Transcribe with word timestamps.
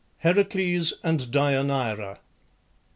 HERACLES 0.21 0.93
AND 1.03 1.29
DEIANEIRA. 1.29 2.17